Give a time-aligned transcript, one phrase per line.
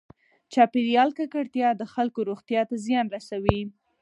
[0.53, 3.61] چاپېریال ککړتیا د خلکو روغتیا ته زیان رسوي.